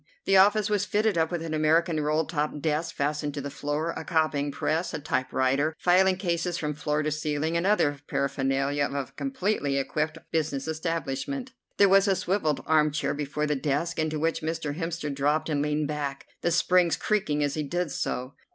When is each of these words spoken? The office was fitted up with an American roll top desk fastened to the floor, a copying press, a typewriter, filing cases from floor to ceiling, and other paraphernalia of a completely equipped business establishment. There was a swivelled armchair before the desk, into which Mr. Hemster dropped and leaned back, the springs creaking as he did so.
The 0.25 0.35
office 0.35 0.67
was 0.67 0.83
fitted 0.83 1.15
up 1.15 1.29
with 1.29 1.43
an 1.43 1.53
American 1.53 1.99
roll 1.99 2.25
top 2.25 2.59
desk 2.59 2.95
fastened 2.95 3.35
to 3.35 3.39
the 3.41 3.51
floor, 3.51 3.91
a 3.91 4.03
copying 4.03 4.51
press, 4.51 4.95
a 4.95 4.99
typewriter, 4.99 5.75
filing 5.77 6.17
cases 6.17 6.57
from 6.57 6.73
floor 6.73 7.03
to 7.03 7.11
ceiling, 7.11 7.55
and 7.55 7.67
other 7.67 7.97
paraphernalia 8.07 8.87
of 8.87 8.95
a 9.09 9.11
completely 9.11 9.77
equipped 9.77 10.17
business 10.31 10.67
establishment. 10.67 11.51
There 11.77 11.87
was 11.87 12.07
a 12.07 12.15
swivelled 12.15 12.63
armchair 12.65 13.13
before 13.13 13.45
the 13.45 13.55
desk, 13.55 13.99
into 13.99 14.17
which 14.17 14.41
Mr. 14.41 14.75
Hemster 14.75 15.13
dropped 15.13 15.49
and 15.49 15.61
leaned 15.61 15.87
back, 15.87 16.25
the 16.41 16.49
springs 16.49 16.97
creaking 16.97 17.43
as 17.43 17.53
he 17.53 17.61
did 17.61 17.91
so. 17.91 18.33